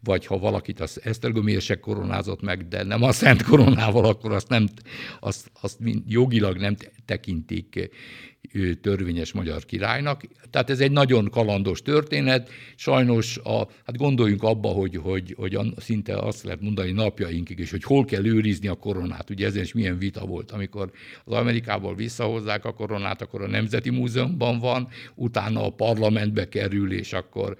vagy 0.00 0.26
ha 0.26 0.38
valakit 0.38 0.80
az 0.80 1.00
Esztergomi 1.04 1.52
érsek 1.52 1.80
koronázott 1.80 2.42
meg, 2.42 2.68
de 2.68 2.82
nem 2.82 3.02
a 3.02 3.12
Szent 3.12 3.42
Koronával, 3.42 4.04
akkor 4.04 4.32
azt, 4.32 4.48
nem, 4.48 4.66
azt, 5.20 5.50
azt 5.60 5.78
jogilag 6.06 6.56
nem 6.56 6.76
tekintik 7.04 7.90
törvényes 8.80 9.32
magyar 9.32 9.64
királynak. 9.64 10.22
Tehát 10.50 10.70
ez 10.70 10.80
egy 10.80 10.90
nagyon 10.90 11.30
kalandos 11.30 11.82
történet. 11.82 12.50
Sajnos, 12.76 13.38
a, 13.38 13.58
hát 13.58 13.96
gondoljunk 13.96 14.42
abba, 14.42 14.68
hogy, 14.68 14.96
hogy, 14.96 15.34
hogy 15.36 15.58
szinte 15.76 16.16
azt 16.16 16.42
lehet 16.42 16.60
mondani 16.60 16.92
napjainkig, 16.92 17.58
és 17.58 17.70
hogy 17.70 17.82
hol 17.82 18.04
kell 18.04 18.24
őrizni 18.24 18.68
a 18.68 18.74
koronát. 18.74 19.30
Ugye 19.30 19.46
ezen 19.46 19.62
is 19.62 19.72
milyen 19.72 19.98
vita 19.98 20.26
volt, 20.26 20.50
amikor 20.50 20.90
az 21.24 21.32
Amerikából 21.32 21.94
visszahozzák 21.94 22.64
a 22.64 22.72
koronát, 22.72 23.22
akkor 23.22 23.42
a 23.42 23.48
Nemzeti 23.48 23.90
Múzeumban 23.90 24.58
van, 24.58 24.88
utána 25.14 25.64
a 25.64 25.70
parlamentbe 25.70 26.48
kerül, 26.48 26.92
és 26.92 27.12
akkor, 27.12 27.56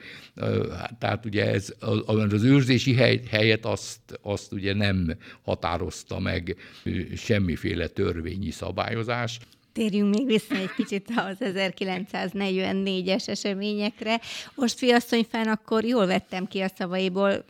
tehát 0.99 1.25
ugye 1.25 1.53
ez, 1.53 1.75
az 2.07 2.45
őrzési 2.45 2.95
hely, 2.95 3.21
helyet 3.31 3.67
azt, 3.67 4.01
azt 4.23 4.53
ugye 4.53 4.75
nem 4.75 5.17
határozta 5.43 6.19
meg 6.19 6.57
semmiféle 7.17 7.87
törvényi 7.87 8.51
szabályozás. 8.51 9.39
Térjünk 9.73 10.15
még 10.15 10.27
vissza 10.27 10.55
egy 10.55 10.75
kicsit 10.77 11.09
az 11.17 11.37
1944-es 11.41 13.29
eseményekre. 13.29 14.21
Most 14.55 14.79
fiasszonyfán 14.79 15.49
akkor 15.49 15.85
jól 15.85 16.07
vettem 16.07 16.47
ki 16.47 16.61
a 16.61 16.71
szavaiból, 16.79 17.45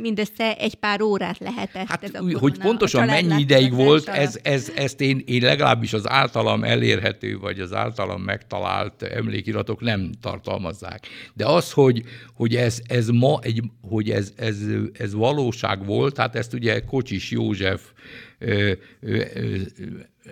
mindössze 0.00 0.56
egy 0.56 0.74
pár 0.74 1.02
órát 1.02 1.38
lehetett 1.38 1.86
hát, 1.86 2.04
ez 2.04 2.14
a 2.14 2.18
korona, 2.18 2.38
Hogy 2.38 2.58
pontosan 2.58 3.06
mennyi 3.06 3.40
ideig 3.40 3.72
volt, 3.72 4.08
ez, 4.08 4.38
ez, 4.42 4.72
ezt 4.74 5.00
én, 5.00 5.22
én 5.26 5.42
legalábbis 5.42 5.92
az 5.92 6.08
általam 6.08 6.64
elérhető, 6.64 7.38
vagy 7.38 7.60
az 7.60 7.72
általam 7.72 8.22
megtalált 8.22 9.02
emlékiratok 9.02 9.80
nem 9.80 10.10
tartalmazzák. 10.20 11.06
De 11.34 11.46
az, 11.46 11.72
hogy, 11.72 12.02
hogy 12.34 12.56
ez, 12.56 12.80
ez 12.86 13.08
ma, 13.08 13.38
egy, 13.42 13.62
hogy 13.88 14.10
ez, 14.10 14.32
ez, 14.36 14.58
ez 14.98 15.14
valóság 15.14 15.86
volt, 15.86 16.16
hát 16.16 16.36
ezt 16.36 16.54
ugye 16.54 16.80
Kocsis 16.80 17.30
József 17.30 17.82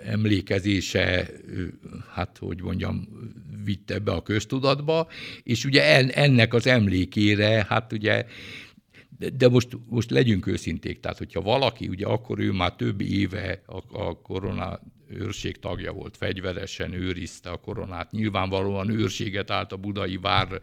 emlékezése, 0.05 1.29
hát 2.13 2.37
hogy 2.37 2.61
mondjam, 2.61 3.07
vitte 3.63 3.99
be 3.99 4.11
a 4.11 4.23
köztudatba, 4.23 5.07
és 5.43 5.65
ugye 5.65 6.09
ennek 6.13 6.53
az 6.53 6.67
emlékére, 6.67 7.65
hát 7.69 7.93
ugye 7.93 8.25
de, 9.33 9.49
most, 9.49 9.67
most 9.89 10.11
legyünk 10.11 10.47
őszinték, 10.47 10.99
tehát 10.99 11.17
hogyha 11.17 11.41
valaki, 11.41 11.87
ugye 11.87 12.05
akkor 12.05 12.39
ő 12.39 12.51
már 12.51 12.75
több 12.75 13.01
éve 13.01 13.61
a, 13.65 14.01
a 14.01 14.21
korona 14.21 14.79
őrség 15.07 15.59
tagja 15.59 15.91
volt, 15.91 16.17
fegyveresen 16.17 16.93
őrizte 16.93 17.49
a 17.49 17.57
koronát, 17.57 18.11
nyilvánvalóan 18.11 18.89
őrséget 18.89 19.51
állt 19.51 19.71
a 19.71 19.77
budai 19.77 20.17
vár 20.17 20.61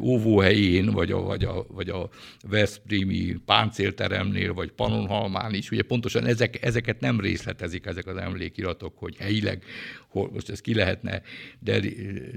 óvóhelyén, 0.00 0.90
vagy 0.90 1.10
a, 1.10 1.20
vagy 1.20 1.44
a, 1.44 1.66
vagy 1.68 1.88
a 1.88 2.08
Veszprémi 2.48 3.36
páncélteremnél, 3.44 4.54
vagy 4.54 4.70
Panonhalmán 4.70 5.54
is. 5.54 5.70
Ugye 5.70 5.82
pontosan 5.82 6.26
ezek, 6.26 6.64
ezeket 6.64 7.00
nem 7.00 7.20
részletezik 7.20 7.86
ezek 7.86 8.06
az 8.06 8.16
emlékiratok, 8.16 8.98
hogy 8.98 9.16
helyileg 9.16 9.64
hol, 10.08 10.30
most 10.32 10.48
ezt 10.50 10.60
ki 10.60 10.74
lehetne 10.74 11.22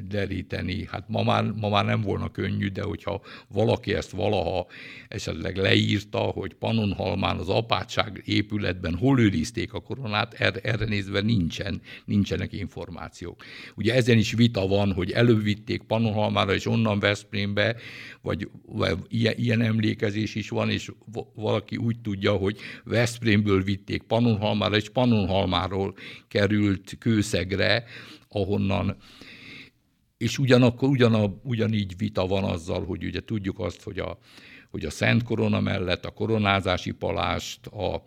deríteni. 0.08 0.88
Hát 0.92 1.04
ma 1.08 1.24
már, 1.24 1.44
ma 1.44 1.70
már 1.70 1.86
nem 1.86 2.02
volna 2.02 2.32
könnyű, 2.32 2.68
de 2.68 2.82
hogyha 2.82 3.22
valaki 3.48 3.94
ezt 3.94 4.12
valaha 4.12 4.68
esetleg 5.08 5.56
leírta, 5.56 6.18
hogy 6.18 6.54
Panonhalmán 6.54 7.38
az 7.38 7.50
apátság 7.50 8.22
épületben 8.26 8.96
hol 8.96 9.20
őrizték 9.20 9.74
a 9.74 9.80
koronát, 9.80 10.34
erre, 10.34 10.60
erre 10.60 10.86
nézve 10.86 11.22
nincsen, 11.22 11.82
nincsenek 12.06 12.54
információk. 12.54 13.44
Ugye 13.76 13.94
ezen 13.94 14.18
is 14.18 14.34
vita 14.34 14.68
van, 14.68 14.94
hogy 14.94 15.12
előbb 15.12 15.44
vitték 15.44 15.82
Panonhalmára, 15.84 16.54
és 16.54 16.66
onnan 16.66 17.00
Veszprémbe, 17.28 17.76
vagy, 18.22 18.50
vagy 18.66 18.98
ilyen, 19.08 19.34
ilyen 19.38 19.62
emlékezés 19.62 20.36
is 20.36 20.50
van, 20.50 20.70
és 20.70 20.92
valaki 21.36 21.78
úgy 21.78 22.00
tudja, 22.00 22.34
hogy 22.34 22.58
Veszprémből 22.84 23.64
vitték 23.64 24.04
Panonhalmára, 24.04 24.76
és 24.76 24.90
Panonhalmáról 24.90 25.96
került 26.28 26.96
Kőszegre, 27.00 27.84
ahonnan 28.30 28.98
és 30.18 30.38
ugyanakkor 30.38 30.90
ugyan, 30.90 31.42
ugyanígy 31.44 31.98
vita 31.98 32.28
van 32.28 32.44
azzal, 32.44 32.86
hogy 32.86 33.04
ugye 33.04 33.20
tudjuk 33.20 33.60
azt, 33.60 33.84
hogy 33.84 34.00
a, 34.00 34.18
hogy 34.70 34.86
a 34.86 34.90
Szent 34.90 35.24
Korona 35.24 35.60
mellett 35.60 36.06
a 36.06 36.12
koronázási 36.12 36.92
palást, 36.92 37.68
a, 37.68 38.04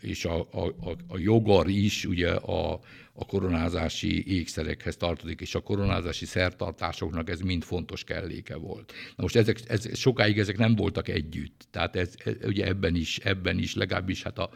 és 0.00 0.24
a, 0.24 0.40
a, 0.40 0.66
a, 0.66 0.96
a 1.08 1.18
jogar 1.18 1.68
is 1.68 2.04
ugye 2.04 2.30
a, 2.30 2.80
a 3.20 3.24
koronázási 3.24 4.36
ékszerekhez 4.36 4.96
tartozik, 4.96 5.40
és 5.40 5.54
a 5.54 5.60
koronázási 5.60 6.26
szertartásoknak 6.26 7.30
ez 7.30 7.40
mind 7.40 7.62
fontos 7.62 8.04
kelléke 8.04 8.56
volt. 8.56 8.92
Na 9.16 9.22
most 9.22 9.36
ezek, 9.36 9.60
ez, 9.66 9.98
sokáig 9.98 10.38
ezek 10.38 10.56
nem 10.56 10.74
voltak 10.74 11.08
együtt, 11.08 11.66
tehát 11.70 11.96
ez, 11.96 12.14
ez, 12.24 12.34
ugye 12.46 12.66
ebben 12.66 12.94
is, 12.94 13.18
ebben 13.18 13.58
is 13.58 13.74
legalábbis 13.74 14.22
hát 14.22 14.38
a, 14.38 14.50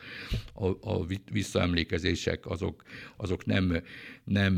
a, 0.52 0.66
a 0.66 1.06
visszaemlékezések 1.30 2.46
azok, 2.46 2.82
azok 3.16 3.44
nem, 3.44 3.82
nem 4.24 4.54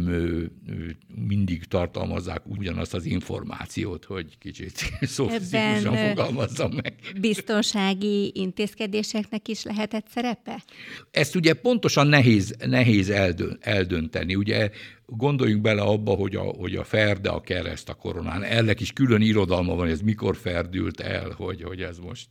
mindig 1.26 1.64
tartalmazzák 1.64 2.46
ugyanazt 2.46 2.94
az 2.94 3.04
információt, 3.04 4.04
hogy 4.04 4.38
kicsit 4.38 4.72
szofisztikusan 5.00 5.96
fogalmazzam 5.96 6.72
meg. 6.82 6.94
Biztonsági 7.20 8.32
intézkedéseknek 8.34 9.48
is 9.48 9.62
lehetett 9.62 10.06
szerepe? 10.08 10.62
Ezt 11.10 11.34
ugye 11.34 11.54
pontosan 11.54 12.06
nehéz, 12.06 12.56
nehéz 12.66 13.10
eldön, 13.10 13.58
eldönteni. 13.94 14.36
Ugye 14.36 14.70
gondoljunk 15.06 15.62
bele 15.62 15.82
abba, 15.82 16.14
hogy 16.14 16.36
a, 16.36 16.42
hogy 16.42 16.76
a 16.76 16.84
ferde 16.84 17.28
a 17.28 17.40
kereszt 17.40 17.88
a 17.88 17.94
koronán. 17.94 18.42
Ennek 18.42 18.80
is 18.80 18.92
külön 18.92 19.20
irodalma 19.20 19.74
van, 19.74 19.88
ez 19.88 20.00
mikor 20.00 20.36
ferdült 20.36 21.00
el, 21.00 21.30
hogy, 21.30 21.62
hogy 21.62 21.82
ez 21.82 21.98
most, 21.98 22.28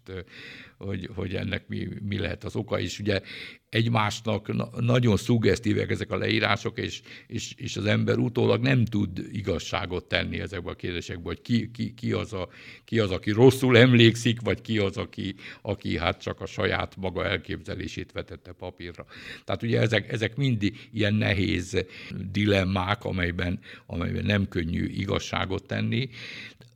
hogy, 0.78 1.10
hogy 1.16 1.36
ennek 1.36 1.68
mi, 1.68 1.88
mi 2.02 2.18
lehet 2.18 2.44
az 2.44 2.56
oka, 2.56 2.80
és 2.80 3.00
ugye 3.00 3.22
egymásnak 3.70 4.54
nagyon 4.82 5.18
szuggesztívek 5.18 5.90
ezek 5.90 6.12
a 6.12 6.18
leírások, 6.18 6.80
és, 6.80 7.02
és, 7.28 7.54
és 7.58 7.78
az 7.78 7.86
ember 7.86 8.18
utólag 8.18 8.62
nem 8.62 8.86
tud 8.86 9.28
igazságot 9.32 10.06
tenni 10.06 10.40
ezekbe 10.40 10.70
a 10.70 10.76
kérdésekbe, 10.76 11.24
hogy 11.24 11.42
ki, 11.42 11.72
ki, 11.72 11.94
ki, 11.94 12.12
az 12.12 12.34
a, 12.34 12.50
ki 12.86 13.00
az, 13.00 13.12
aki 13.12 13.32
rosszul 13.32 13.78
emlékszik, 13.78 14.42
vagy 14.42 14.62
ki 14.62 14.78
az, 14.78 14.98
aki, 14.98 15.36
aki 15.62 15.98
hát 15.98 16.22
csak 16.22 16.42
a 16.42 16.46
saját 16.46 16.96
maga 16.96 17.26
elképzelését 17.26 18.12
vetette 18.12 18.52
papírra. 18.52 19.06
Tehát 19.44 19.64
ugye 19.64 19.80
ezek, 19.80 20.12
ezek 20.12 20.36
mindig 20.36 20.90
ilyen 20.92 21.14
nehéz 21.14 21.86
dilemmák, 22.32 22.63
amelyben, 23.00 23.60
amelyben 23.86 24.26
nem 24.26 24.48
könnyű 24.48 24.86
igazságot 24.86 25.66
tenni, 25.68 26.10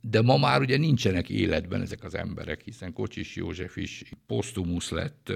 de 0.00 0.22
ma 0.22 0.36
már 0.36 0.60
ugye 0.60 0.76
nincsenek 0.76 1.28
életben 1.28 1.82
ezek 1.82 2.04
az 2.04 2.14
emberek, 2.14 2.62
hiszen 2.62 2.92
Kocsis 2.92 3.36
József 3.36 3.76
is 3.76 4.04
posztumusz 4.26 4.90
lett 4.90 5.32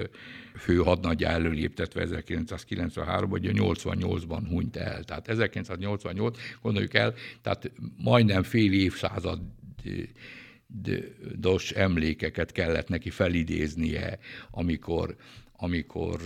főhadnagy 0.55 1.23
előléptetve 1.23 2.07
1993-ban, 2.09 3.31
ugye 3.31 3.51
88-ban 3.53 4.41
hunyt 4.49 4.75
el. 4.75 5.03
Tehát 5.03 5.27
1988, 5.27 6.39
gondoljuk 6.61 6.93
el, 6.93 7.13
tehát 7.41 7.71
majdnem 7.97 8.43
fél 8.43 8.73
évszázad 8.73 9.41
dos 11.35 11.71
emlékeket 11.71 12.51
kellett 12.51 12.87
neki 12.87 13.09
felidéznie, 13.09 14.19
amikor 14.51 15.15
amikor, 15.55 16.19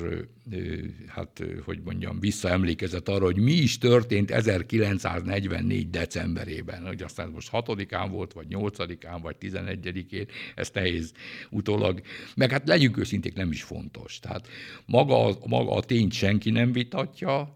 hát 1.07 1.43
hogy 1.65 1.79
mondjam, 1.83 2.19
visszaemlékezett 2.19 3.09
arra, 3.09 3.25
hogy 3.25 3.37
mi 3.37 3.51
is 3.51 3.77
történt 3.77 4.31
1944. 4.31 5.89
decemberében, 5.89 6.85
hogy 6.85 7.01
aztán 7.01 7.29
most 7.29 7.49
6-án 7.51 8.07
volt, 8.11 8.33
vagy 8.33 8.45
8-án, 8.49 9.19
vagy 9.21 9.35
11-én, 9.39 10.25
ez 10.55 10.69
nehéz 10.73 11.11
utólag, 11.49 12.01
meg 12.35 12.51
hát 12.51 12.67
legyünk 12.67 12.97
őszinték, 12.97 13.33
nem 13.33 13.51
is 13.51 13.63
fontos. 13.63 14.19
Tehát 14.19 14.47
maga, 14.85 15.37
maga 15.45 15.71
a 15.71 15.83
tényt 15.83 16.13
senki 16.13 16.49
nem 16.49 16.71
vitatja, 16.71 17.53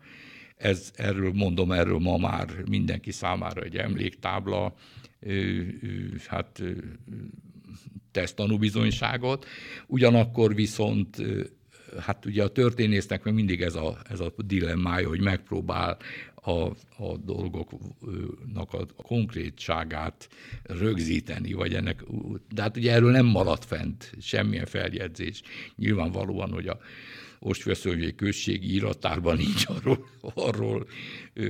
ez, 0.57 0.91
erről 0.95 1.31
mondom, 1.31 1.71
erről 1.71 1.99
ma 1.99 2.17
már 2.17 2.63
mindenki 2.69 3.12
számára 3.12 3.62
egy 3.62 3.75
emléktábla, 3.77 4.75
hát 6.27 6.62
tesz 8.12 8.34
tanúbizonyságot, 8.34 9.45
ugyanakkor 9.88 10.55
viszont 10.55 11.17
hát 11.99 12.25
ugye 12.25 12.43
a 12.43 12.47
történésznek 12.47 13.23
meg 13.23 13.34
mindig 13.34 13.62
ez 13.62 13.75
a, 13.75 13.97
ez 14.10 14.19
a 14.19 14.34
dilemmája, 14.38 15.08
hogy 15.08 15.21
megpróbál 15.21 15.97
a, 16.36 16.62
a 16.97 17.17
dolgoknak 17.23 18.73
a, 18.73 18.86
konkrétságát 18.95 20.30
rögzíteni, 20.63 21.54
vagy 21.54 21.73
ennek, 21.73 22.04
de 22.54 22.62
hát 22.62 22.77
ugye 22.77 22.91
erről 22.91 23.12
nem 23.12 23.25
maradt 23.25 23.65
fent 23.65 24.12
semmilyen 24.21 24.65
feljegyzés. 24.65 25.41
Nyilvánvalóan, 25.75 26.51
hogy 26.51 26.67
a 26.67 26.80
Ostfeszőjé 27.43 28.15
községi 28.15 28.73
iratárban 28.73 29.38
nincs 29.38 29.65
arról, 29.67 30.08
arról 30.21 30.88
ö, 31.34 31.49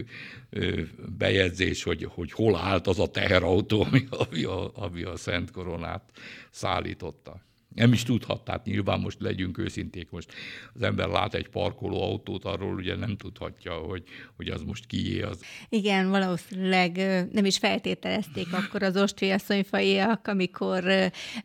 ö, 0.49 0.81
bejegyzés, 1.17 1.83
hogy, 1.83 2.03
hogy 2.03 2.31
hol 2.31 2.55
állt 2.55 2.87
az 2.87 2.99
a 2.99 3.07
teherautó, 3.07 3.81
ami, 3.81 4.07
ami, 4.09 4.43
a, 4.43 4.71
ami 4.75 5.03
a 5.03 5.15
Szent 5.15 5.51
Koronát 5.51 6.11
szállította. 6.51 7.41
Nem 7.75 7.93
is 7.93 8.03
tudhat, 8.03 8.43
tehát 8.43 8.65
nyilván 8.65 8.99
most 8.99 9.21
legyünk 9.21 9.57
őszinték, 9.57 10.09
most 10.09 10.33
az 10.73 10.81
ember 10.81 11.07
lát 11.07 11.33
egy 11.33 11.49
parkoló 11.49 12.03
autót, 12.03 12.45
arról 12.45 12.73
ugye 12.73 12.95
nem 12.95 13.17
tudhatja, 13.17 13.73
hogy, 13.73 14.03
hogy 14.35 14.47
az 14.47 14.61
most 14.61 14.85
kié 14.85 15.21
az. 15.21 15.39
Igen, 15.69 16.09
valószínűleg 16.09 16.95
nem 17.31 17.45
is 17.45 17.57
feltételezték 17.57 18.53
akkor 18.53 18.83
az 18.83 18.97
ostfiasszonyfaiak, 18.97 20.27
amikor 20.27 20.83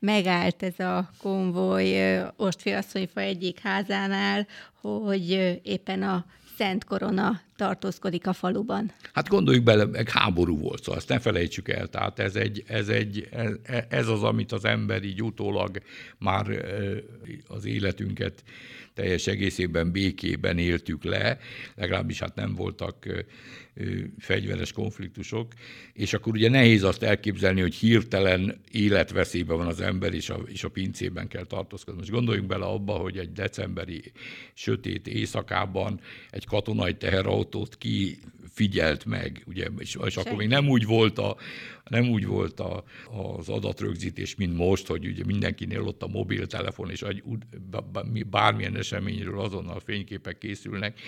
megállt 0.01 0.62
ez 0.62 0.79
a 0.79 1.11
konvoj 1.19 1.97
ostfiasszonyfa 2.37 3.21
egyik 3.21 3.59
házánál, 3.59 4.47
hogy 4.81 5.59
éppen 5.62 6.03
a 6.03 6.25
Szent 6.57 6.85
Korona 6.85 7.41
tartózkodik 7.57 8.27
a 8.27 8.33
faluban. 8.33 8.92
Hát 9.12 9.29
gondoljuk 9.29 9.64
bele, 9.64 9.85
meg 9.85 10.11
háború 10.11 10.59
volt, 10.59 10.83
szóval 10.83 10.97
ezt 10.97 11.09
ne 11.09 11.19
felejtsük 11.19 11.69
el. 11.69 11.88
Tehát 11.88 12.19
ez, 12.19 12.37
egy, 12.37 12.64
ez, 12.66 12.88
egy, 12.88 13.29
ez 13.88 14.09
az, 14.09 14.23
amit 14.23 14.53
az 14.53 14.64
ember 14.64 15.03
így 15.03 15.23
utólag 15.23 15.83
már 16.19 16.47
az 17.47 17.64
életünket 17.64 18.42
teljes 18.95 19.27
egészében 19.27 19.90
békében 19.90 20.59
éltük 20.59 21.05
le, 21.05 21.38
legalábbis 21.75 22.19
hát 22.19 22.35
nem 22.35 22.55
voltak 22.55 23.07
fegyveres 24.19 24.73
konfliktusok, 24.73 25.53
és 25.92 26.12
akkor 26.12 26.33
ugye 26.33 26.49
nehéz 26.49 26.83
azt 26.83 27.03
elképzelni, 27.03 27.61
hogy 27.61 27.75
hirtelen 27.75 28.61
életveszélyben 28.71 29.57
van 29.57 29.66
az 29.66 29.81
ember, 29.81 30.14
és 30.14 30.31
a, 30.31 30.40
és 30.47 30.64
a 30.64 30.69
pincében 30.69 31.29
kell 31.29 31.45
tartózkodni. 31.45 32.01
Most 32.01 32.12
gondoljunk 32.12 32.49
bele 32.49 32.64
abba, 32.64 32.92
hogy 32.92 33.19
egy 33.19 33.33
decemberi 33.33 34.12
sötét 34.55 35.07
éjszakában 35.07 36.01
egy 36.31 36.47
katonai 36.47 36.95
teherautó 36.95 37.46
fotót 37.47 37.77
ki 37.79 38.19
figyelt 38.53 39.05
meg, 39.05 39.43
ugye, 39.47 39.67
és, 39.79 39.97
és 40.05 40.17
akkor 40.17 40.37
még 40.37 40.49
nem 40.49 40.69
úgy 40.69 40.87
volt, 40.87 41.19
a, 41.19 41.37
nem 41.85 42.09
úgy 42.09 42.27
volt 42.27 42.61
a, 42.61 42.85
az 43.37 43.49
adatrögzítés, 43.49 44.35
mint 44.35 44.57
most, 44.57 44.87
hogy 44.87 45.07
ugye 45.07 45.25
mindenkinél 45.25 45.81
ott 45.81 46.03
a 46.03 46.07
mobiltelefon, 46.07 46.91
és 46.91 47.05
bármilyen 48.31 48.77
eseményről 48.77 49.41
azonnal 49.41 49.81
fényképek 49.81 50.39
készülnek. 50.39 51.01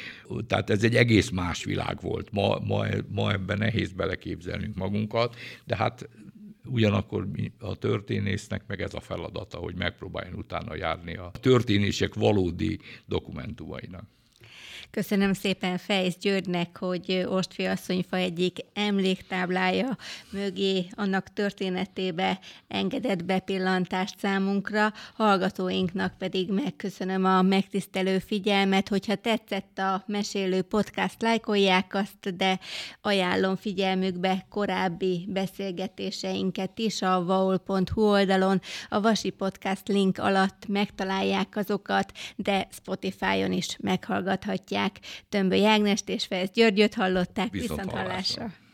Tehát 0.46 0.70
ez 0.70 0.85
egy 0.85 0.96
egész 0.96 1.31
más 1.31 1.64
világ 1.64 2.01
volt. 2.01 2.33
Ma, 2.33 2.59
ma, 2.59 2.87
ma 3.09 3.33
ebben 3.33 3.59
nehéz 3.59 3.92
beleképzelnünk 3.92 4.77
magunkat, 4.77 5.37
de 5.64 5.77
hát 5.77 6.09
ugyanakkor 6.64 7.29
a 7.59 7.77
történésznek 7.77 8.62
meg 8.66 8.81
ez 8.81 8.94
a 8.94 9.01
feladata, 9.01 9.59
hogy 9.59 9.74
megpróbáljon 9.74 10.35
utána 10.35 10.74
járni 10.74 11.16
a 11.16 11.31
történések 11.40 12.14
valódi 12.14 12.79
dokumentumainak. 13.07 14.05
Köszönöm 14.90 15.33
szépen 15.33 15.79
Fejsz 15.79 16.16
Györgynek, 16.20 16.79
hogy 16.79 17.24
Ostfi 17.29 17.64
asszonyfa 17.64 18.16
egyik 18.16 18.59
emléktáblája 18.74 19.96
mögé 20.31 20.87
annak 20.94 21.33
történetébe 21.33 22.38
engedett 22.68 23.24
bepillantást 23.24 24.18
számunkra, 24.18 24.92
hallgatóinknak 25.14 26.18
pedig 26.18 26.51
megköszönöm 26.51 27.24
a 27.24 27.42
megtisztelő 27.42 28.18
figyelmet, 28.18 28.88
hogyha 28.88 29.14
tetszett 29.14 29.79
a 29.79 30.03
mesélő 30.07 30.62
podcast, 30.62 31.22
lájkolják 31.22 31.94
azt, 31.94 32.37
de 32.37 32.59
ajánlom 33.03 33.57
figyelmükbe 33.57 34.46
korábbi 34.51 35.27
beszélgetéseinket 35.29 36.79
is 36.79 37.03
a 37.03 37.24
vaol.hu 37.24 38.03
oldalon, 38.03 38.61
a 38.88 39.01
Vasi 39.01 39.31
Podcast 39.31 39.88
link 39.88 40.18
alatt 40.18 40.66
megtalálják 40.68 41.57
azokat, 41.57 42.12
de 42.37 42.68
Spotify-on 42.70 43.53
is 43.53 43.77
meghallgathatják 43.81 44.77
hallották. 44.78 44.98
Tömbö 45.28 45.54
Jágnest 45.54 46.08
és 46.08 46.26
Fejsz 46.26 46.50
Györgyöt 46.50 46.94
hallották. 46.94 47.50
Viszont, 47.50 47.80
Viszont 47.80 47.90
hallásra. 47.90 48.40
hallásra. 48.42 48.67